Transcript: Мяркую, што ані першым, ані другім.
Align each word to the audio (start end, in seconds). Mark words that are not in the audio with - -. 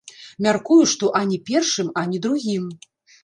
Мяркую, 0.45 0.77
што 0.93 1.09
ані 1.19 1.37
першым, 1.49 1.93
ані 2.01 2.21
другім. 2.27 2.65